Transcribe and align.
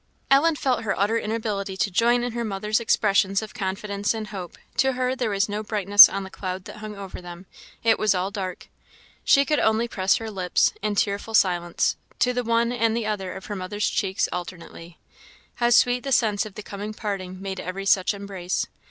Ellen 0.31 0.55
felt 0.55 0.81
her 0.81 0.99
utter 0.99 1.19
inability 1.19 1.77
to 1.77 1.91
join 1.91 2.23
in 2.23 2.31
her 2.31 2.43
mother's 2.43 2.79
expressions 2.79 3.43
of 3.43 3.53
confidence 3.53 4.15
and 4.15 4.29
hope; 4.29 4.57
to 4.77 4.93
her 4.93 5.15
there 5.15 5.29
was 5.29 5.47
no 5.47 5.61
brightness 5.61 6.09
on 6.09 6.23
the 6.23 6.31
cloud 6.31 6.65
that 6.65 6.77
hung 6.77 6.95
over 6.95 7.21
them 7.21 7.45
it 7.83 7.99
was 7.99 8.15
all 8.15 8.31
dark. 8.31 8.67
She 9.23 9.45
could 9.45 9.59
only 9.59 9.87
press 9.87 10.15
her 10.15 10.31
lips, 10.31 10.73
in 10.81 10.95
tearful 10.95 11.35
silence, 11.35 11.97
to 12.17 12.33
the 12.33 12.43
one 12.43 12.71
and 12.71 12.97
the 12.97 13.05
other 13.05 13.33
of 13.33 13.45
her 13.45 13.55
mother's 13.55 13.87
cheeks 13.87 14.27
alternately. 14.31 14.97
How 15.57 15.69
sweet 15.69 16.01
the 16.03 16.11
sense 16.11 16.47
of 16.47 16.55
the 16.55 16.63
coming 16.63 16.95
parting 16.95 17.39
made 17.39 17.59
every 17.59 17.85
such 17.85 18.15
embrace! 18.15 18.65